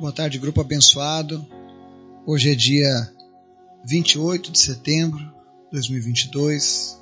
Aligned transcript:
Boa 0.00 0.12
tarde, 0.12 0.38
grupo 0.38 0.60
abençoado. 0.60 1.46
Hoje 2.26 2.50
é 2.50 2.54
dia 2.56 3.12
28 3.84 4.50
de 4.50 4.58
setembro 4.58 5.18
de 5.18 5.70
2022 5.72 7.00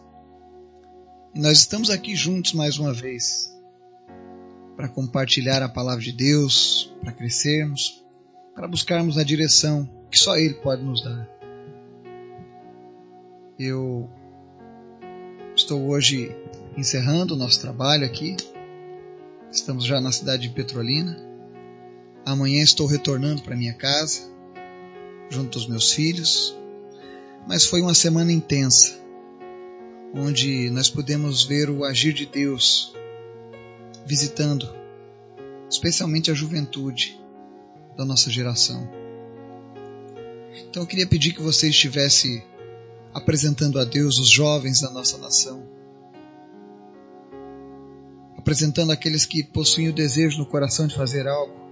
e 1.35 1.41
nós 1.41 1.59
estamos 1.59 1.89
aqui 1.89 2.15
juntos 2.15 2.53
mais 2.53 2.79
uma 2.79 2.93
vez 2.93 3.51
para 4.77 4.89
compartilhar 4.89 5.63
a 5.63 5.69
palavra 5.69 6.03
de 6.03 6.13
Deus, 6.13 6.93
para 7.01 7.13
crescermos, 7.13 8.05
para 8.55 8.69
buscarmos 8.69 9.17
a 9.17 9.25
direção 9.25 9.89
que 10.11 10.19
só 10.19 10.37
Ele 10.37 10.55
pode 10.55 10.83
nos 10.83 11.03
dar. 11.03 11.27
Eu 13.59 14.11
estou 15.57 15.89
hoje 15.89 16.37
encerrando 16.77 17.35
o 17.35 17.39
nosso 17.39 17.61
trabalho 17.61 18.05
aqui. 18.05 18.37
Estamos 19.51 19.87
já 19.87 20.01
na 20.01 20.13
cidade 20.13 20.49
de 20.49 20.55
Petrolina 20.55 21.30
Amanhã 22.25 22.63
estou 22.63 22.87
retornando 22.87 23.43
para 23.43 23.57
minha 23.57 23.75
casa, 23.75 24.31
junto 25.31 25.59
aos 25.59 25.67
meus 25.67 25.93
filhos, 25.93 26.57
mas 27.47 27.65
foi 27.65 27.81
uma 27.81 27.95
semana 27.95 28.33
intensa, 28.33 28.99
onde 30.15 30.69
nós 30.71 30.91
pudemos 30.91 31.45
ver 31.45 31.71
o 31.71 31.85
agir 31.85 32.13
de 32.13 32.27
Deus 32.27 32.95
visitando, 34.05 34.69
especialmente 35.71 36.31
a 36.31 36.35
juventude 36.35 37.19
da 37.97 38.05
nossa 38.05 38.31
geração. 38.31 38.89
Então 40.69 40.83
eu 40.83 40.87
queria 40.87 41.07
pedir 41.07 41.33
que 41.33 41.43
você 41.43 41.69
estivesse 41.69 42.45
apresentando 43.15 43.79
a 43.79 43.85
Deus 43.85 44.19
os 44.19 44.29
jovens 44.29 44.81
da 44.81 44.91
nossa 44.91 45.17
nação, 45.17 45.67
apresentando 48.37 48.93
aqueles 48.93 49.25
que 49.25 49.43
possuem 49.43 49.89
o 49.89 49.93
desejo 49.93 50.39
no 50.39 50.47
coração 50.47 50.87
de 50.87 50.95
fazer 50.95 51.27
algo 51.27 51.70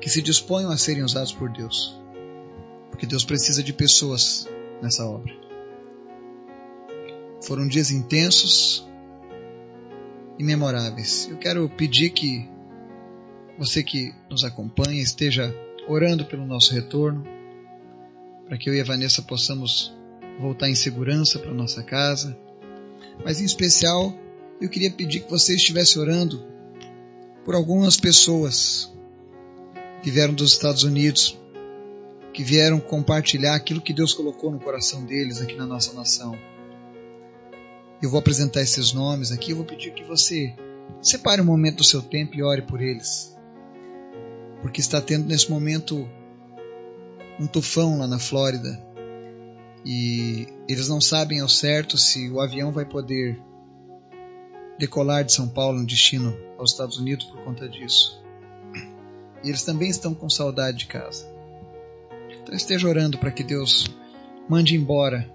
que 0.00 0.08
se 0.08 0.22
disponham 0.22 0.70
a 0.70 0.76
serem 0.76 1.02
usados 1.02 1.32
por 1.32 1.50
Deus. 1.50 1.98
Porque 2.90 3.06
Deus 3.06 3.24
precisa 3.24 3.62
de 3.62 3.72
pessoas 3.72 4.48
nessa 4.82 5.04
obra. 5.04 5.32
Foram 7.42 7.66
dias 7.68 7.90
intensos 7.90 8.86
e 10.38 10.44
memoráveis. 10.44 11.28
Eu 11.30 11.38
quero 11.38 11.68
pedir 11.68 12.10
que 12.10 12.48
você 13.58 13.82
que 13.82 14.14
nos 14.28 14.42
acompanha 14.44 15.02
esteja 15.02 15.54
orando 15.86 16.24
pelo 16.24 16.46
nosso 16.46 16.72
retorno, 16.72 17.24
para 18.46 18.56
que 18.56 18.68
eu 18.68 18.74
e 18.74 18.80
a 18.80 18.84
Vanessa 18.84 19.22
possamos 19.22 19.94
voltar 20.40 20.68
em 20.68 20.74
segurança 20.74 21.38
para 21.38 21.52
nossa 21.52 21.82
casa. 21.82 22.38
Mas 23.24 23.40
em 23.40 23.44
especial, 23.44 24.14
eu 24.60 24.68
queria 24.68 24.90
pedir 24.90 25.20
que 25.20 25.30
você 25.30 25.54
estivesse 25.54 25.98
orando 25.98 26.42
por 27.44 27.54
algumas 27.54 27.96
pessoas 27.96 28.92
que 30.02 30.10
vieram 30.10 30.34
dos 30.34 30.52
Estados 30.52 30.82
Unidos, 30.82 31.38
que 32.32 32.42
vieram 32.42 32.80
compartilhar 32.80 33.54
aquilo 33.54 33.80
que 33.80 33.92
Deus 33.92 34.12
colocou 34.12 34.50
no 34.50 34.60
coração 34.60 35.04
deles 35.04 35.40
aqui 35.40 35.54
na 35.54 35.66
nossa 35.66 35.92
nação. 35.92 36.38
Eu 38.02 38.08
vou 38.08 38.18
apresentar 38.18 38.62
esses 38.62 38.92
nomes 38.92 39.30
aqui, 39.30 39.50
eu 39.50 39.56
vou 39.56 39.64
pedir 39.64 39.92
que 39.92 40.04
você 40.04 40.54
separe 41.02 41.42
um 41.42 41.44
momento 41.44 41.78
do 41.78 41.84
seu 41.84 42.00
tempo 42.00 42.34
e 42.34 42.42
ore 42.42 42.62
por 42.62 42.80
eles. 42.80 43.36
Porque 44.62 44.80
está 44.80 45.00
tendo 45.00 45.26
nesse 45.26 45.50
momento 45.50 46.08
um 47.38 47.46
tufão 47.46 47.98
lá 47.98 48.06
na 48.06 48.18
Flórida 48.18 48.82
e 49.84 50.46
eles 50.68 50.88
não 50.88 51.00
sabem 51.00 51.40
ao 51.40 51.48
certo 51.48 51.96
se 51.96 52.30
o 52.30 52.40
avião 52.40 52.70
vai 52.70 52.84
poder 52.84 53.40
decolar 54.78 55.24
de 55.24 55.32
São 55.32 55.48
Paulo 55.48 55.78
no 55.78 55.86
destino 55.86 56.36
aos 56.58 56.72
Estados 56.72 56.98
Unidos 56.98 57.26
por 57.26 57.42
conta 57.44 57.68
disso. 57.68 58.22
E 59.42 59.48
eles 59.48 59.62
também 59.62 59.88
estão 59.88 60.14
com 60.14 60.28
saudade 60.28 60.78
de 60.78 60.86
casa. 60.86 61.26
Então 62.42 62.54
esteja 62.54 62.88
orando 62.88 63.18
para 63.18 63.30
que 63.30 63.42
Deus 63.42 63.86
mande 64.48 64.74
embora 64.74 65.30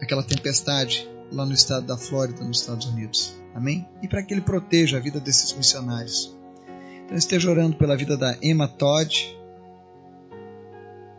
aquela 0.00 0.22
tempestade 0.22 1.08
lá 1.32 1.44
no 1.44 1.52
estado 1.52 1.86
da 1.86 1.96
Flórida, 1.96 2.44
nos 2.44 2.60
Estados 2.60 2.86
Unidos. 2.86 3.34
Amém? 3.54 3.86
E 4.02 4.08
para 4.08 4.22
que 4.22 4.32
Ele 4.32 4.40
proteja 4.40 4.96
a 4.96 5.00
vida 5.00 5.20
desses 5.20 5.52
missionários. 5.52 6.36
Então 7.04 7.16
esteja 7.16 7.50
orando 7.50 7.76
pela 7.76 7.96
vida 7.96 8.16
da 8.16 8.36
Emma 8.40 8.68
Todd, 8.68 9.36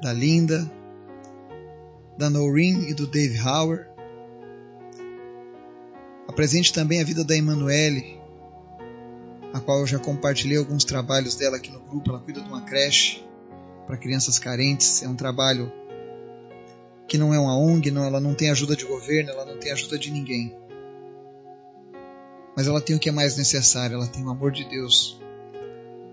da 0.02 0.14
Linda, 0.14 0.72
da 2.18 2.30
Noreen 2.30 2.90
e 2.90 2.94
do 2.94 3.06
Dave 3.06 3.38
Hauer. 3.38 3.90
Apresente 6.28 6.72
também 6.72 7.02
a 7.02 7.04
vida 7.04 7.24
da 7.24 7.36
Emanuele, 7.36 8.21
a 9.54 9.60
qual 9.60 9.80
eu 9.80 9.88
já 9.88 10.00
compartilhei 10.00 10.58
alguns 10.58 10.84
trabalhos 10.84 11.36
dela 11.36 11.58
aqui 11.58 11.72
no 11.72 11.80
grupo. 11.80 12.10
Ela 12.10 12.20
cuida 12.20 12.42
de 12.42 12.48
uma 12.48 12.62
creche 12.62 13.24
para 13.86 13.98
crianças 13.98 14.40
carentes. 14.40 15.04
É 15.04 15.10
um 15.10 15.16
trabalho 15.16 15.72
que 17.08 17.18
não 17.18 17.34
é 17.34 17.40
uma 17.40 17.58
ONG, 17.58 17.92
não, 17.92 18.06
ela 18.06 18.22
não 18.22 18.34
tem 18.34 18.50
ajuda 18.50 18.76
de 18.76 18.86
governo, 18.86 19.32
ela 19.32 19.46
não 19.46 19.58
tem 19.58 19.72
ajuda 19.72 19.98
de 19.98 20.12
ninguém. 20.12 20.56
Mas 22.56 22.68
ela 22.68 22.82
tem 22.82 22.96
o 22.96 23.00
que 23.00 23.10
é 23.10 23.12
mais 23.12 23.38
necessário, 23.38 23.96
ela 23.96 24.08
tem 24.08 24.24
o 24.24 24.30
amor 24.30 24.52
de 24.52 24.64
Deus 24.64 25.20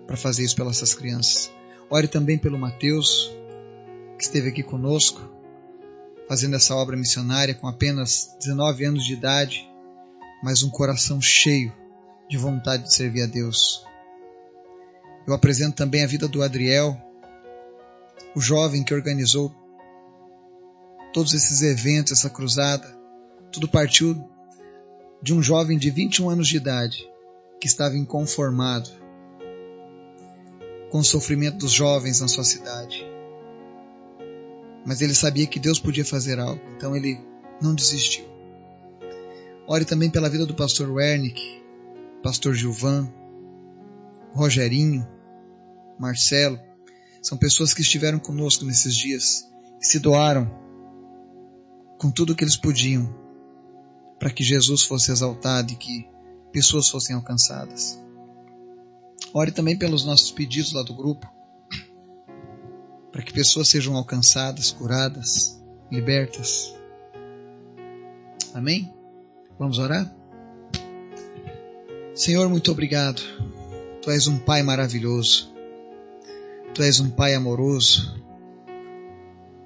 para 0.06 0.16
fazer 0.16 0.44
isso 0.44 0.56
pelas 0.56 0.76
essas 0.76 0.94
crianças. 0.94 1.52
Ore 1.90 2.08
também 2.08 2.36
pelo 2.36 2.58
Mateus, 2.58 3.32
que 4.16 4.24
esteve 4.24 4.48
aqui 4.48 4.62
conosco, 4.62 5.20
fazendo 6.28 6.56
essa 6.56 6.74
obra 6.74 6.96
missionária 6.96 7.54
com 7.54 7.68
apenas 7.68 8.34
19 8.40 8.84
anos 8.84 9.04
de 9.04 9.12
idade, 9.12 9.68
mas 10.42 10.62
um 10.62 10.70
coração 10.70 11.20
cheio 11.20 11.72
de 12.28 12.36
vontade 12.36 12.84
de 12.84 12.94
servir 12.94 13.22
a 13.22 13.26
Deus. 13.26 13.84
Eu 15.26 15.34
apresento 15.34 15.76
também 15.76 16.02
a 16.02 16.06
vida 16.06 16.28
do 16.28 16.42
Adriel, 16.42 16.96
o 18.34 18.40
jovem 18.40 18.84
que 18.84 18.94
organizou 18.94 19.54
todos 21.12 21.34
esses 21.34 21.62
eventos, 21.62 22.12
essa 22.12 22.30
cruzada. 22.30 22.86
Tudo 23.50 23.68
partiu 23.68 24.28
de 25.22 25.34
um 25.34 25.42
jovem 25.42 25.78
de 25.78 25.90
21 25.90 26.30
anos 26.30 26.48
de 26.48 26.56
idade 26.56 27.08
que 27.60 27.66
estava 27.66 27.96
inconformado 27.96 28.88
com 30.90 30.98
o 30.98 31.04
sofrimento 31.04 31.58
dos 31.58 31.72
jovens 31.72 32.20
na 32.20 32.28
sua 32.28 32.44
cidade. 32.44 33.04
Mas 34.86 35.02
ele 35.02 35.14
sabia 35.14 35.46
que 35.46 35.58
Deus 35.58 35.78
podia 35.78 36.04
fazer 36.04 36.38
algo, 36.38 36.62
então 36.76 36.96
ele 36.96 37.20
não 37.60 37.74
desistiu. 37.74 38.24
Ore 39.66 39.84
também 39.84 40.08
pela 40.08 40.30
vida 40.30 40.46
do 40.46 40.54
pastor 40.54 40.90
Wernick, 40.90 41.62
Pastor 42.22 42.54
Gilvan, 42.54 43.12
Rogerinho, 44.32 45.06
Marcelo, 45.98 46.58
são 47.22 47.36
pessoas 47.38 47.72
que 47.72 47.82
estiveram 47.82 48.18
conosco 48.18 48.64
nesses 48.64 48.94
dias 48.94 49.48
e 49.80 49.86
se 49.86 49.98
doaram 49.98 50.50
com 51.98 52.10
tudo 52.10 52.32
o 52.32 52.36
que 52.36 52.44
eles 52.44 52.56
podiam 52.56 53.12
para 54.18 54.30
que 54.30 54.42
Jesus 54.42 54.82
fosse 54.82 55.10
exaltado 55.12 55.72
e 55.72 55.76
que 55.76 56.08
pessoas 56.52 56.88
fossem 56.88 57.14
alcançadas. 57.14 58.02
Ore 59.32 59.52
também 59.52 59.76
pelos 59.76 60.04
nossos 60.04 60.30
pedidos 60.30 60.72
lá 60.72 60.82
do 60.82 60.94
grupo, 60.94 61.26
para 63.12 63.22
que 63.22 63.32
pessoas 63.32 63.68
sejam 63.68 63.96
alcançadas, 63.96 64.70
curadas, 64.70 65.62
libertas. 65.90 66.74
Amém? 68.54 68.92
Vamos 69.58 69.78
orar? 69.78 70.17
Senhor, 72.18 72.48
muito 72.48 72.72
obrigado. 72.72 73.22
Tu 74.02 74.10
és 74.10 74.26
um 74.26 74.40
Pai 74.40 74.60
maravilhoso. 74.60 75.54
Tu 76.74 76.82
és 76.82 76.98
um 76.98 77.08
Pai 77.08 77.32
amoroso. 77.32 78.20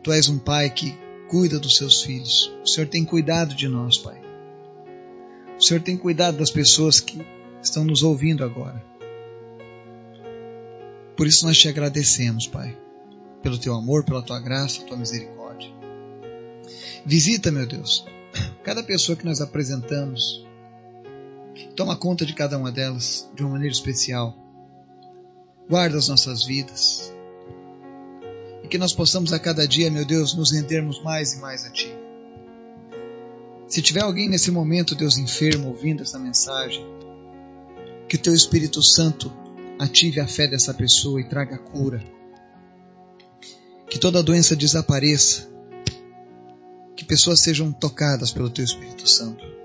Tu 0.03 0.13
és 0.13 0.29
um 0.29 0.39
Pai 0.39 0.69
que 0.69 0.95
cuida 1.31 1.59
dos 1.59 1.79
seus 1.79 2.03
filhos. 2.03 2.53
O 2.63 2.67
Senhor 2.67 2.87
tem 2.89 3.07
cuidado 3.07 3.55
de 3.55 3.67
nós, 3.69 3.97
Pai. 3.97 4.21
O 5.59 5.63
Senhor 5.63 5.83
tem 5.83 5.97
cuidado 5.97 6.37
das 6.37 6.51
pessoas 6.51 7.01
que 7.01 7.25
estão 7.63 7.87
nos 7.87 8.03
ouvindo 8.03 8.45
agora. 8.45 8.85
Por 11.17 11.27
isso 11.27 11.47
nós 11.47 11.57
te 11.57 11.71
agradecemos, 11.71 12.47
Pai, 12.47 12.77
pelo 13.43 13.57
teu 13.57 13.75
amor, 13.75 14.05
pela 14.05 14.21
tua 14.21 14.39
graça, 14.39 14.83
tua 14.83 14.99
misericórdia. 14.99 15.71
Visita, 17.07 17.51
meu 17.51 17.67
Deus, 17.67 18.05
cada 18.63 18.83
pessoa 18.83 19.17
que 19.17 19.25
nós 19.25 19.41
apresentamos 19.41 20.52
Toma 21.77 21.97
conta 21.97 22.25
de 22.25 22.35
cada 22.35 22.57
uma 22.59 22.71
delas 22.71 23.29
de 23.35 23.43
uma 23.43 23.53
maneira 23.53 23.73
especial. 23.73 24.37
Guarda 25.69 25.97
as 25.97 26.09
nossas 26.09 26.45
vidas. 26.45 27.13
E 28.63 28.69
que 28.69 28.79
nós 28.79 28.93
possamos 28.93 29.33
a 29.33 29.39
cada 29.39 29.67
dia, 29.67 29.91
meu 29.91 30.05
Deus, 30.05 30.35
nos 30.35 30.53
rendermos 30.53 31.03
mais 31.03 31.35
e 31.35 31.39
mais 31.39 31.65
a 31.65 31.71
Ti. 31.71 31.93
Se 33.67 33.81
tiver 33.81 34.03
alguém 34.03 34.29
nesse 34.29 34.51
momento, 34.51 34.95
Deus 34.95 35.17
enfermo, 35.17 35.69
ouvindo 35.69 36.03
essa 36.03 36.19
mensagem, 36.19 36.85
que 38.09 38.17
o 38.17 38.19
Teu 38.19 38.35
Espírito 38.35 38.83
Santo 38.83 39.33
ative 39.79 40.21
a 40.21 40.27
fé 40.27 40.47
dessa 40.47 40.75
pessoa 40.75 41.21
e 41.21 41.29
traga 41.29 41.57
cura. 41.57 42.05
Que 43.89 43.99
toda 43.99 44.23
doença 44.23 44.55
desapareça. 44.55 45.51
Que 46.95 47.05
pessoas 47.05 47.41
sejam 47.41 47.73
tocadas 47.73 48.31
pelo 48.31 48.51
Teu 48.51 48.65
Espírito 48.65 49.09
Santo. 49.09 49.62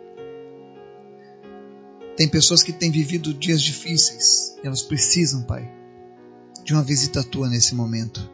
Tem 2.17 2.27
pessoas 2.27 2.63
que 2.63 2.73
têm 2.73 2.89
vivido 2.89 3.31
dias 3.31 3.61
difíceis 3.61 4.57
e 4.63 4.67
elas 4.67 4.81
precisam, 4.81 5.43
Pai, 5.43 5.71
de 6.63 6.73
uma 6.73 6.81
visita 6.81 7.23
tua 7.23 7.47
nesse 7.47 7.75
momento. 7.75 8.27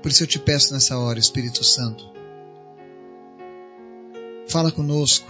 Por 0.00 0.12
isso 0.12 0.22
eu 0.22 0.26
te 0.26 0.38
peço 0.38 0.72
nessa 0.72 0.96
hora, 0.96 1.18
Espírito 1.18 1.64
Santo, 1.64 2.04
fala 4.46 4.70
conosco, 4.70 5.26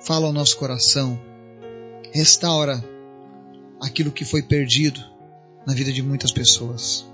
fala 0.00 0.26
ao 0.26 0.32
nosso 0.32 0.56
coração, 0.56 1.20
restaura 2.10 2.82
aquilo 3.82 4.12
que 4.12 4.24
foi 4.24 4.42
perdido 4.42 5.00
na 5.66 5.74
vida 5.74 5.92
de 5.92 6.02
muitas 6.02 6.32
pessoas. 6.32 7.06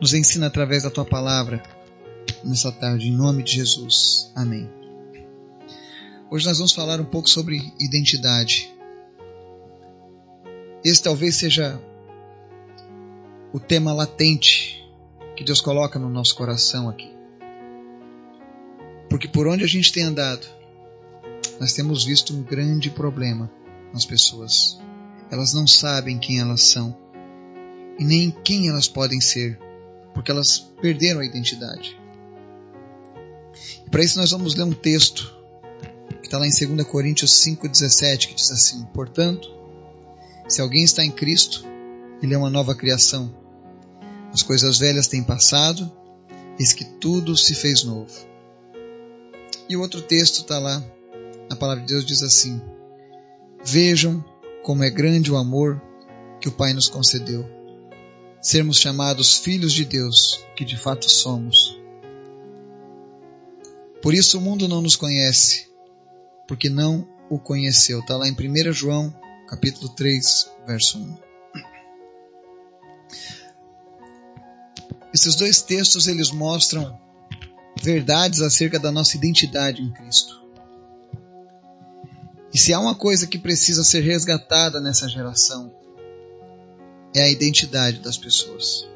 Nos 0.00 0.14
ensina 0.14 0.48
através 0.48 0.82
da 0.82 0.90
tua 0.90 1.04
palavra 1.04 1.62
nessa 2.42 2.72
tarde, 2.72 3.06
em 3.06 3.12
nome 3.12 3.44
de 3.44 3.52
Jesus. 3.52 4.32
Amém. 4.34 4.81
Hoje 6.32 6.46
nós 6.46 6.56
vamos 6.56 6.72
falar 6.72 6.98
um 6.98 7.04
pouco 7.04 7.28
sobre 7.28 7.74
identidade. 7.78 8.74
Esse 10.82 11.02
talvez 11.02 11.36
seja 11.36 11.78
o 13.52 13.60
tema 13.60 13.92
latente 13.92 14.82
que 15.36 15.44
Deus 15.44 15.60
coloca 15.60 15.98
no 15.98 16.08
nosso 16.08 16.34
coração 16.34 16.88
aqui. 16.88 17.12
Porque 19.10 19.28
por 19.28 19.46
onde 19.46 19.62
a 19.62 19.66
gente 19.66 19.92
tem 19.92 20.04
andado, 20.04 20.46
nós 21.60 21.74
temos 21.74 22.02
visto 22.02 22.34
um 22.34 22.42
grande 22.42 22.88
problema 22.88 23.52
nas 23.92 24.06
pessoas. 24.06 24.80
Elas 25.30 25.52
não 25.52 25.66
sabem 25.66 26.18
quem 26.18 26.40
elas 26.40 26.62
são 26.62 26.96
e 27.98 28.04
nem 28.06 28.30
quem 28.30 28.70
elas 28.70 28.88
podem 28.88 29.20
ser, 29.20 29.58
porque 30.14 30.30
elas 30.30 30.60
perderam 30.80 31.20
a 31.20 31.26
identidade. 31.26 31.94
Para 33.90 34.02
isso 34.02 34.18
nós 34.18 34.30
vamos 34.30 34.54
ler 34.54 34.64
um 34.64 34.72
texto 34.72 35.41
está 36.32 36.38
lá 36.38 36.46
em 36.46 36.76
2 36.76 36.88
Coríntios 36.88 37.44
5,17, 37.44 38.28
que 38.28 38.34
diz 38.34 38.50
assim: 38.50 38.86
Portanto, 38.94 39.54
se 40.48 40.62
alguém 40.62 40.82
está 40.82 41.04
em 41.04 41.10
Cristo, 41.10 41.62
ele 42.22 42.32
é 42.32 42.38
uma 42.38 42.48
nova 42.48 42.74
criação. 42.74 43.36
As 44.32 44.42
coisas 44.42 44.78
velhas 44.78 45.06
têm 45.06 45.22
passado, 45.22 45.92
eis 46.58 46.72
que 46.72 46.86
tudo 46.86 47.36
se 47.36 47.54
fez 47.54 47.84
novo. 47.84 48.10
E 49.68 49.76
o 49.76 49.82
outro 49.82 50.00
texto 50.00 50.40
está 50.40 50.58
lá, 50.58 50.82
a 51.50 51.56
palavra 51.56 51.84
de 51.84 51.92
Deus 51.92 52.06
diz 52.06 52.22
assim: 52.22 52.62
Vejam 53.62 54.24
como 54.62 54.84
é 54.84 54.88
grande 54.88 55.30
o 55.30 55.36
amor 55.36 55.82
que 56.40 56.48
o 56.48 56.52
Pai 56.52 56.72
nos 56.72 56.88
concedeu. 56.88 57.44
Sermos 58.40 58.78
chamados 58.78 59.36
filhos 59.36 59.74
de 59.74 59.84
Deus, 59.84 60.42
que 60.56 60.64
de 60.64 60.78
fato 60.78 61.10
somos. 61.10 61.78
Por 64.00 64.14
isso 64.14 64.38
o 64.38 64.40
mundo 64.40 64.66
não 64.66 64.80
nos 64.80 64.96
conhece, 64.96 65.71
porque 66.46 66.68
não 66.68 67.08
o 67.30 67.38
conheceu. 67.38 68.00
Está 68.00 68.16
lá 68.16 68.28
em 68.28 68.32
1 68.32 68.72
João, 68.72 69.14
capítulo 69.48 69.88
3, 69.90 70.50
verso 70.66 70.98
1. 70.98 71.16
Esses 75.14 75.36
dois 75.36 75.60
textos 75.60 76.06
eles 76.06 76.30
mostram 76.30 76.98
verdades 77.82 78.40
acerca 78.40 78.78
da 78.78 78.90
nossa 78.90 79.16
identidade 79.16 79.82
em 79.82 79.90
Cristo. 79.90 80.40
E 82.52 82.58
se 82.58 82.72
há 82.72 82.80
uma 82.80 82.94
coisa 82.94 83.26
que 83.26 83.38
precisa 83.38 83.82
ser 83.82 84.00
resgatada 84.00 84.80
nessa 84.80 85.08
geração, 85.08 85.74
é 87.14 87.22
a 87.22 87.30
identidade 87.30 88.00
das 88.00 88.16
pessoas. 88.16 88.86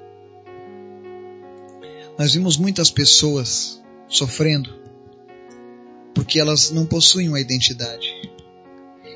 Nós 2.19 2.33
vimos 2.33 2.57
muitas 2.57 2.91
pessoas 2.91 3.83
sofrendo 4.09 4.86
porque 6.27 6.41
elas 6.41 6.73
não 6.73 6.85
possuem 6.85 7.29
uma 7.29 7.41
identidade. 7.41 8.13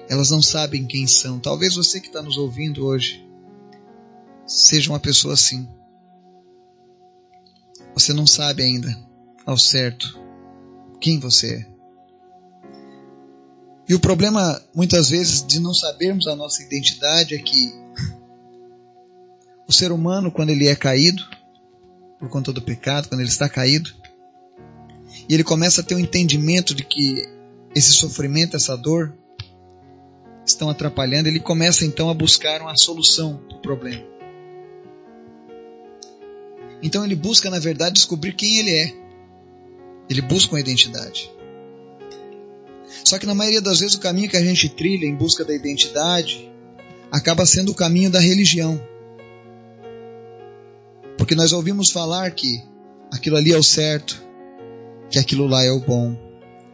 Elas 0.09 0.31
não 0.31 0.41
sabem 0.41 0.87
quem 0.87 1.09
são. 1.09 1.41
Talvez 1.41 1.75
você 1.75 2.01
que 2.01 2.07
está 2.07 2.23
nos 2.23 2.37
ouvindo 2.37 2.87
hoje 2.87 3.29
seja 4.47 4.91
uma 4.93 5.01
pessoa 5.01 5.35
assim. 5.35 5.69
Você 7.95 8.13
não 8.13 8.29
sabe 8.29 8.63
ainda 8.63 8.97
ao 9.45 9.59
certo 9.59 10.17
quem 11.01 11.19
você 11.19 11.57
é. 11.57 11.67
E 13.89 13.95
o 13.95 13.99
problema, 13.99 14.63
muitas 14.73 15.11
vezes, 15.11 15.45
de 15.45 15.59
não 15.59 15.75
sabermos 15.75 16.29
a 16.29 16.37
nossa 16.37 16.63
identidade 16.63 17.35
é 17.35 17.39
que 17.39 17.75
o 19.67 19.73
ser 19.73 19.91
humano, 19.91 20.31
quando 20.31 20.51
ele 20.51 20.69
é 20.69 20.77
caído, 20.77 21.25
por 22.21 22.29
conta 22.29 22.53
do 22.53 22.63
pecado, 22.63 23.09
quando 23.09 23.21
ele 23.21 23.31
está 23.31 23.49
caído, 23.49 23.93
e 25.29 25.35
ele 25.35 25.45
começa 25.45 25.81
a 25.81 25.85
ter 25.85 25.95
um 25.95 25.99
entendimento 25.99 26.75
de 26.75 26.85
que 26.85 27.29
esse 27.75 27.93
sofrimento, 27.93 28.57
essa 28.57 28.77
dor, 28.77 29.15
estão 30.47 30.69
atrapalhando, 30.69 31.29
ele 31.29 31.41
começa 31.41 31.85
então 31.85 32.11
a 32.11 32.15
buscar 32.15 32.61
uma 32.61 32.77
solução 32.77 33.37
para 33.49 33.57
o 33.57 33.61
problema. 33.61 34.05
Então 36.83 37.05
ele 37.05 37.15
busca, 37.15 37.51
na 37.51 37.59
verdade, 37.59 37.95
descobrir 37.95 38.33
quem 38.33 38.59
ele 38.59 38.71
é. 38.71 38.95
Ele 40.09 40.23
busca 40.23 40.55
uma 40.55 40.61
identidade. 40.61 41.31
Só 43.05 43.19
que 43.19 43.27
na 43.27 43.35
maioria 43.35 43.61
das 43.61 43.81
vezes 43.81 43.95
o 43.95 44.01
caminho 44.01 44.29
que 44.29 44.37
a 44.37 44.45
gente 44.45 44.69
trilha 44.69 45.07
em 45.07 45.15
busca 45.15 45.45
da 45.45 45.55
identidade 45.55 46.51
acaba 47.13 47.47
sendo 47.47 47.73
o 47.73 47.75
caminho 47.75 48.11
da 48.11 48.19
religião. 48.19 48.81
Porque 51.17 51.35
nós 51.35 51.53
ouvimos 51.53 51.91
falar 51.91 52.31
que 52.33 52.63
aquilo 53.13 53.37
ali 53.37 53.53
é 53.53 53.59
o 53.59 53.63
certo, 53.63 54.23
que 55.11 55.19
aquilo 55.19 55.47
lá 55.47 55.65
é 55.65 55.71
o 55.71 55.81
bom, 55.81 56.17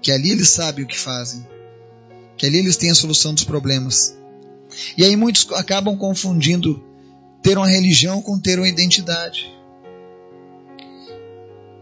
que 0.02 0.12
ali 0.12 0.30
eles 0.30 0.50
sabem 0.50 0.84
o 0.84 0.88
que 0.88 0.98
fazem, 0.98 1.46
que 2.36 2.46
ali 2.46 2.58
eles 2.58 2.76
têm 2.76 2.90
a 2.90 2.94
solução 2.94 3.34
dos 3.34 3.44
problemas. 3.44 4.16
E 4.96 5.04
aí 5.04 5.16
muitos 5.16 5.50
acabam 5.52 5.96
confundindo 5.96 6.84
ter 7.42 7.56
uma 7.56 7.68
religião 7.68 8.20
com 8.20 8.38
ter 8.38 8.58
uma 8.58 8.68
identidade. 8.68 9.50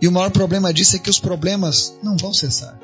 E 0.01 0.07
o 0.07 0.13
maior 0.13 0.31
problema 0.31 0.73
disso 0.73 0.97
é 0.97 0.99
que 0.99 1.11
os 1.11 1.19
problemas 1.19 1.99
não 2.03 2.17
vão 2.17 2.33
cessar 2.33 2.79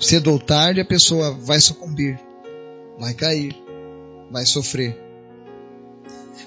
cedo 0.00 0.32
ou 0.32 0.38
tarde 0.38 0.80
a 0.80 0.84
pessoa 0.84 1.32
vai 1.32 1.60
sucumbir, 1.60 2.18
vai 2.98 3.12
cair, 3.12 3.54
vai 4.30 4.46
sofrer. 4.46 4.98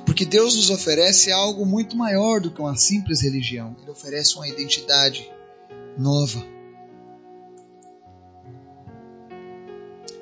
Porque 0.05 0.25
Deus 0.25 0.55
nos 0.55 0.69
oferece 0.69 1.31
algo 1.31 1.65
muito 1.65 1.95
maior 1.95 2.41
do 2.41 2.51
que 2.51 2.59
uma 2.59 2.75
simples 2.75 3.21
religião. 3.21 3.75
Ele 3.81 3.91
oferece 3.91 4.35
uma 4.35 4.47
identidade 4.47 5.31
nova. 5.97 6.43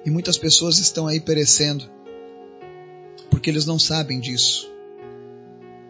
E 0.05 0.09
muitas 0.09 0.37
pessoas 0.37 0.79
estão 0.79 1.07
aí 1.07 1.19
perecendo 1.19 1.89
porque 3.29 3.49
eles 3.49 3.65
não 3.65 3.79
sabem 3.79 4.19
disso. 4.19 4.71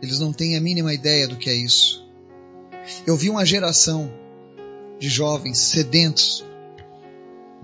Eles 0.02 0.20
não 0.20 0.32
têm 0.32 0.58
a 0.58 0.62
mínima 0.62 0.94
ideia 0.94 1.28
do 1.28 1.38
que 1.38 1.50
é 1.50 1.54
isso. 1.54 2.08
Eu 3.06 3.16
vi 3.16 3.30
uma 3.30 3.46
geração 3.46 4.12
de 5.00 5.10
jovens 5.10 5.58
sedentos 5.58 6.46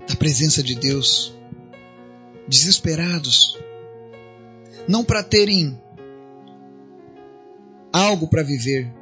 da 0.06 0.14
presença 0.14 0.62
de 0.62 0.74
Deus, 0.74 1.34
desesperados, 2.46 3.58
não 4.86 5.04
para 5.04 5.22
terem 5.22 5.80
algo 7.92 8.28
para 8.28 8.42
viver, 8.42 8.92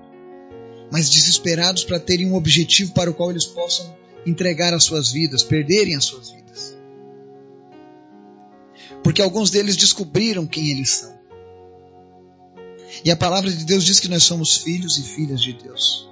mas 0.90 1.10
desesperados 1.10 1.84
para 1.84 1.98
terem 1.98 2.30
um 2.30 2.34
objetivo 2.34 2.92
para 2.92 3.10
o 3.10 3.14
qual 3.14 3.30
eles 3.30 3.46
possam 3.46 3.94
entregar 4.24 4.74
as 4.74 4.84
suas 4.84 5.10
vidas, 5.10 5.42
perderem 5.42 5.96
as 5.96 6.04
suas 6.04 6.30
vidas. 6.30 6.76
Porque 9.02 9.22
alguns 9.22 9.50
deles 9.50 9.76
descobriram 9.76 10.46
quem 10.46 10.70
eles 10.70 10.90
são. 10.90 11.16
E 13.04 13.10
a 13.10 13.16
palavra 13.16 13.50
de 13.50 13.64
Deus 13.64 13.84
diz 13.84 14.00
que 14.00 14.08
nós 14.08 14.24
somos 14.24 14.56
filhos 14.56 14.98
e 14.98 15.02
filhas 15.02 15.40
de 15.40 15.52
Deus. 15.52 16.08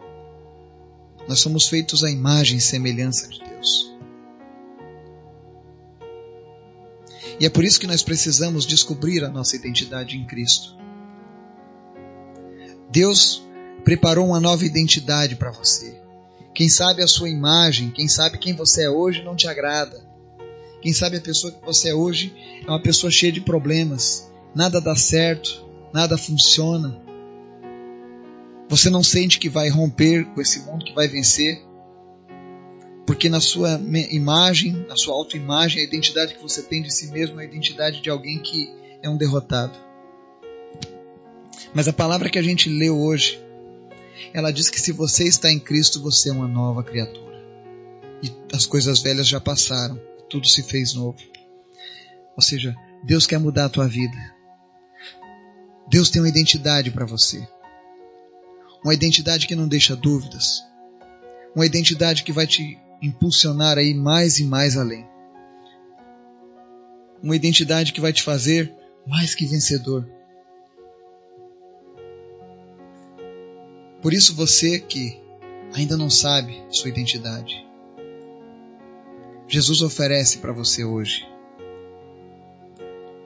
Nós 1.27 1.41
somos 1.41 1.67
feitos 1.69 2.05
à 2.05 2.11
imagem 2.11 2.59
e 2.59 2.61
semelhança 2.61 3.29
de 3.29 3.41
Deus. 3.41 3.95
E 7.41 7.47
é 7.47 7.51
por 7.51 7.65
isso 7.65 7.81
que 7.81 7.87
nós 7.87 8.03
precisamos 8.03 8.65
descobrir 8.65 9.25
a 9.25 9.29
nossa 9.29 9.57
identidade 9.57 10.17
em 10.17 10.25
Cristo. 10.25 10.77
Deus 12.91 13.43
preparou 13.85 14.27
uma 14.27 14.41
nova 14.41 14.65
identidade 14.65 15.37
para 15.37 15.51
você. 15.51 16.01
Quem 16.55 16.69
sabe 16.69 17.03
a 17.03 17.07
sua 17.07 17.29
imagem, 17.29 17.91
quem 17.91 18.09
sabe 18.09 18.39
quem 18.39 18.55
você 18.55 18.85
é 18.85 18.91
hoje 18.91 19.23
não 19.23 19.37
te 19.37 19.47
agrada. 19.47 20.03
Quem 20.81 20.93
sabe 20.93 21.17
a 21.17 21.21
pessoa 21.21 21.53
que 21.53 21.65
você 21.65 21.91
é 21.91 21.95
hoje 21.95 22.35
é 22.67 22.71
uma 22.71 22.81
pessoa 22.81 23.11
cheia 23.11 23.33
de 23.33 23.41
problemas. 23.41 24.31
Nada 24.55 24.81
dá 24.81 24.95
certo, 24.95 25.65
nada 25.93 26.17
funciona. 26.17 27.01
Você 28.69 28.89
não 28.89 29.03
sente 29.03 29.39
que 29.39 29.49
vai 29.49 29.69
romper 29.69 30.25
com 30.27 30.41
esse 30.41 30.61
mundo, 30.61 30.85
que 30.85 30.95
vai 30.95 31.09
vencer 31.09 31.63
porque 33.07 33.29
na 33.29 33.41
sua 33.41 33.81
imagem, 34.11 34.73
na 34.89 34.97
sua 34.97 35.15
autoimagem, 35.15 35.81
a 35.81 35.85
identidade 35.85 36.35
que 36.35 36.43
você 36.43 36.63
tem 36.63 36.83
de 36.83 36.93
si 36.93 37.09
mesmo 37.09 37.39
é 37.39 37.45
a 37.45 37.47
identidade 37.47 38.01
de 38.01 38.09
alguém 38.09 38.39
que 38.39 38.73
é 39.03 39.09
um 39.09 39.17
derrotado. 39.17 39.79
Mas 41.75 41.87
a 41.87 41.93
palavra 41.93 42.31
que 42.31 42.39
a 42.39 42.43
gente 42.43 42.69
leu 42.69 42.99
hoje, 42.99 43.44
ela 44.33 44.53
diz 44.53 44.69
que 44.69 44.81
se 44.81 44.93
você 44.93 45.25
está 45.25 45.51
em 45.51 45.59
Cristo, 45.59 46.01
você 46.01 46.31
é 46.31 46.33
uma 46.33 46.49
nova 46.49 46.83
criatura. 46.83 47.35
E 48.23 48.33
as 48.55 48.67
coisas 48.67 49.01
velhas 49.01 49.29
já 49.29 49.41
passaram, 49.41 50.01
tudo 50.29 50.49
se 50.49 50.63
fez 50.63 50.95
novo. 50.95 51.19
Ou 52.37 52.43
seja, 52.43 52.75
Deus 53.05 53.27
quer 53.27 53.39
mudar 53.39 53.67
a 53.67 53.69
tua 53.69 53.87
vida. 53.87 54.17
Deus 55.89 56.11
tem 56.11 56.23
uma 56.23 56.29
identidade 56.29 56.91
para 56.91 57.05
você. 57.05 57.47
Uma 58.83 58.95
identidade 58.95 59.47
que 59.47 59.55
não 59.55 59.69
deixa 59.69 59.95
dúvidas. 59.95 60.63
Uma 61.55 61.67
identidade 61.67 62.25
que 62.25 62.33
vai 62.33 62.47
te 62.47 62.79
impulsionar 63.03 63.79
aí 63.79 63.95
mais 63.95 64.39
e 64.39 64.45
mais 64.45 64.77
além. 64.77 65.07
Uma 67.23 67.37
identidade 67.37 67.93
que 67.93 68.01
vai 68.01 68.13
te 68.13 68.23
fazer 68.23 68.75
mais 69.07 69.35
que 69.35 69.47
vencedor. 69.47 70.09
Por 74.05 74.13
isso 74.13 74.35
você 74.35 74.79
que 74.79 75.19
ainda 75.73 75.97
não 75.97 76.11
sabe 76.11 76.63
sua 76.69 76.91
identidade, 76.91 77.67
Jesus 79.49 79.81
oferece 79.81 80.41
para 80.41 80.53
você 80.53 80.85
hoje 80.85 81.27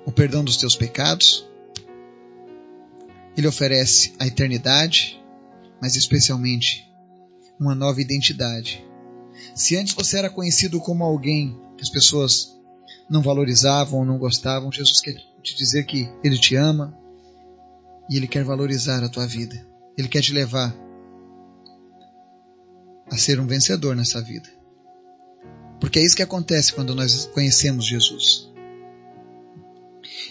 o 0.06 0.12
perdão 0.12 0.44
dos 0.44 0.56
teus 0.56 0.76
pecados, 0.76 1.44
ele 3.36 3.48
oferece 3.48 4.12
a 4.20 4.26
eternidade, 4.28 5.20
mas 5.82 5.96
especialmente 5.96 6.88
uma 7.58 7.74
nova 7.74 8.00
identidade. 8.00 8.86
Se 9.56 9.76
antes 9.76 9.94
você 9.94 10.16
era 10.16 10.30
conhecido 10.30 10.78
como 10.78 11.02
alguém 11.02 11.60
que 11.76 11.82
as 11.82 11.90
pessoas 11.90 12.56
não 13.10 13.20
valorizavam 13.20 13.98
ou 13.98 14.04
não 14.04 14.16
gostavam, 14.16 14.70
Jesus 14.70 15.00
quer 15.00 15.16
te 15.42 15.56
dizer 15.56 15.86
que 15.86 16.08
Ele 16.22 16.38
te 16.38 16.54
ama 16.54 16.96
e 18.08 18.16
Ele 18.16 18.28
quer 18.28 18.44
valorizar 18.44 19.02
a 19.02 19.08
tua 19.08 19.26
vida. 19.26 19.67
Ele 19.98 20.06
quer 20.06 20.22
te 20.22 20.32
levar 20.32 20.72
a 23.10 23.16
ser 23.18 23.40
um 23.40 23.46
vencedor 23.48 23.96
nessa 23.96 24.22
vida. 24.22 24.48
Porque 25.80 25.98
é 25.98 26.04
isso 26.04 26.14
que 26.14 26.22
acontece 26.22 26.72
quando 26.72 26.94
nós 26.94 27.26
conhecemos 27.26 27.84
Jesus. 27.84 28.48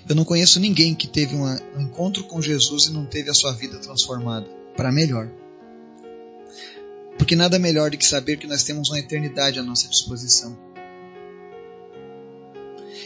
Eu 0.07 0.15
não 0.15 0.23
conheço 0.23 0.57
ninguém 0.57 0.95
que 0.95 1.05
teve 1.05 1.35
um 1.35 1.81
encontro 1.81 2.23
com 2.23 2.41
Jesus 2.41 2.85
e 2.85 2.91
não 2.91 3.05
teve 3.05 3.29
a 3.29 3.33
sua 3.33 3.51
vida 3.51 3.77
transformada 3.79 4.47
para 4.77 4.89
melhor. 4.89 5.29
Porque 7.17 7.35
nada 7.35 7.59
melhor 7.59 7.91
do 7.91 7.97
que 7.97 8.05
saber 8.05 8.37
que 8.37 8.47
nós 8.47 8.63
temos 8.63 8.89
uma 8.89 8.99
eternidade 8.99 9.59
à 9.59 9.63
nossa 9.63 9.89
disposição. 9.89 10.57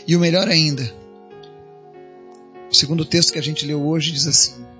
E 0.05 0.15
o 0.15 0.19
melhor 0.19 0.47
ainda, 0.47 0.83
o 2.69 2.75
segundo 2.75 3.03
texto 3.03 3.33
que 3.33 3.39
a 3.39 3.43
gente 3.43 3.65
leu 3.65 3.83
hoje 3.83 4.11
diz 4.11 4.27
assim: 4.27 4.70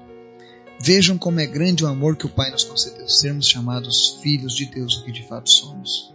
Vejam 0.83 1.15
como 1.15 1.39
é 1.39 1.45
grande 1.45 1.85
o 1.85 1.87
amor 1.87 2.15
que 2.15 2.25
o 2.25 2.29
Pai 2.29 2.49
nos 2.49 2.63
concedeu, 2.63 3.07
sermos 3.07 3.47
chamados 3.47 4.17
filhos 4.23 4.55
de 4.55 4.65
Deus, 4.65 4.97
o 4.97 5.05
que 5.05 5.11
de 5.11 5.27
fato 5.27 5.47
somos. 5.47 6.11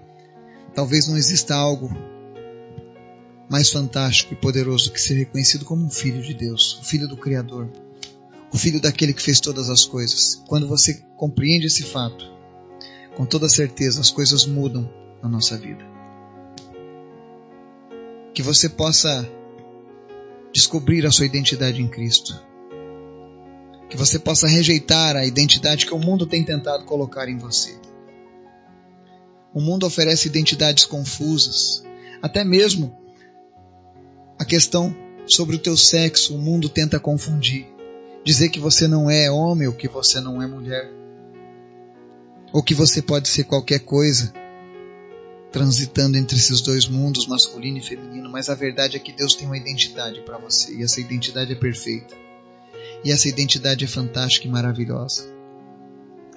Talvez 0.74 1.06
não 1.06 1.16
exista 1.16 1.54
algo 1.54 1.88
mais 3.48 3.70
fantástico 3.70 4.34
e 4.34 4.36
poderoso 4.36 4.90
que 4.90 5.00
ser 5.00 5.14
reconhecido 5.14 5.64
como 5.64 5.84
um 5.84 5.90
filho 5.90 6.20
de 6.20 6.34
Deus, 6.34 6.80
o 6.80 6.84
filho 6.84 7.06
do 7.06 7.16
Criador, 7.16 7.70
o 8.52 8.58
filho 8.58 8.80
daquele 8.80 9.14
que 9.14 9.22
fez 9.22 9.38
todas 9.38 9.70
as 9.70 9.84
coisas. 9.84 10.42
Quando 10.48 10.66
você 10.66 10.94
compreende 11.16 11.68
esse 11.68 11.84
fato, 11.84 12.28
com 13.14 13.24
toda 13.24 13.48
certeza 13.48 14.00
as 14.00 14.10
coisas 14.10 14.46
mudam 14.46 14.90
na 15.22 15.28
nossa 15.28 15.56
vida. 15.56 15.84
Que 18.34 18.42
você 18.42 18.68
possa 18.68 19.24
descobrir 20.52 21.06
a 21.06 21.12
sua 21.12 21.24
identidade 21.24 21.80
em 21.80 21.86
Cristo. 21.86 22.44
Que 23.88 23.96
você 23.96 24.18
possa 24.18 24.48
rejeitar 24.48 25.16
a 25.16 25.24
identidade 25.24 25.86
que 25.86 25.94
o 25.94 25.98
mundo 25.98 26.26
tem 26.26 26.44
tentado 26.44 26.84
colocar 26.84 27.28
em 27.28 27.38
você. 27.38 27.78
O 29.54 29.60
mundo 29.60 29.86
oferece 29.86 30.28
identidades 30.28 30.84
confusas, 30.84 31.82
até 32.20 32.44
mesmo 32.44 32.96
a 34.38 34.44
questão 34.44 34.94
sobre 35.26 35.56
o 35.56 35.58
teu 35.58 35.76
sexo, 35.76 36.34
o 36.34 36.38
mundo 36.38 36.68
tenta 36.68 37.00
confundir, 37.00 37.66
dizer 38.24 38.50
que 38.50 38.60
você 38.60 38.86
não 38.86 39.10
é 39.10 39.30
homem 39.30 39.66
ou 39.66 39.72
que 39.72 39.88
você 39.88 40.20
não 40.20 40.42
é 40.42 40.46
mulher, 40.46 40.92
ou 42.52 42.62
que 42.62 42.74
você 42.74 43.00
pode 43.00 43.28
ser 43.28 43.44
qualquer 43.44 43.80
coisa, 43.80 44.32
transitando 45.50 46.18
entre 46.18 46.36
esses 46.36 46.60
dois 46.60 46.86
mundos, 46.86 47.26
masculino 47.26 47.78
e 47.78 47.82
feminino, 47.82 48.28
mas 48.30 48.50
a 48.50 48.54
verdade 48.54 48.96
é 48.96 49.00
que 49.00 49.12
Deus 49.12 49.34
tem 49.34 49.46
uma 49.46 49.56
identidade 49.56 50.20
para 50.20 50.38
você. 50.38 50.74
E 50.74 50.82
essa 50.82 51.00
identidade 51.00 51.52
é 51.52 51.56
perfeita. 51.56 52.25
E 53.06 53.12
essa 53.12 53.28
identidade 53.28 53.84
é 53.84 53.86
fantástica 53.86 54.48
e 54.48 54.50
maravilhosa. 54.50 55.32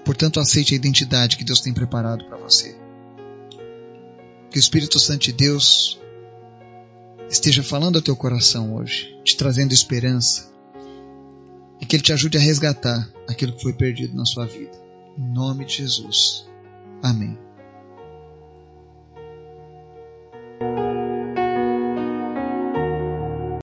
Portanto, 0.06 0.40
aceite 0.40 0.76
a 0.76 0.78
identidade 0.78 1.36
que 1.36 1.44
Deus 1.44 1.62
tem 1.62 1.74
preparado 1.74 2.26
para 2.26 2.38
você. 2.38 2.78
Que 4.52 4.60
o 4.60 4.60
Espírito 4.60 5.00
Santo 5.00 5.24
de 5.24 5.34
Deus 5.34 6.00
esteja 7.28 7.64
falando 7.64 7.96
ao 7.96 8.04
teu 8.04 8.16
coração 8.16 8.76
hoje, 8.76 9.20
te 9.24 9.36
trazendo 9.36 9.74
esperança, 9.74 10.48
e 11.82 11.88
que 11.88 11.96
Ele 11.96 12.04
te 12.04 12.14
ajude 12.14 12.38
a 12.38 12.42
resgatar 12.42 13.12
aquilo 13.28 13.54
que 13.54 13.64
foi 13.64 13.74
perdido 13.74 14.16
na 14.16 14.26
sua 14.26 14.46
vida. 14.46 14.80
Em 15.18 15.34
nome 15.34 15.66
de 15.66 15.78
Jesus. 15.78 16.48
Amém. 17.02 17.49